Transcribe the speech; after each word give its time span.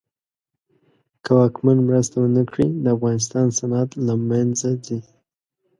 که 1.23 1.31
واکمن 1.37 1.77
مرسته 1.87 2.15
ونه 2.19 2.43
کړي 2.51 2.67
د 2.83 2.85
افغانستان 2.95 3.47
صنعت 3.59 3.89
له 4.07 4.13
منځ 4.29 4.59
ځي. 4.85 4.99